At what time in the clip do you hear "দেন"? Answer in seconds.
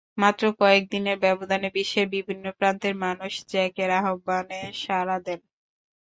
5.25-5.39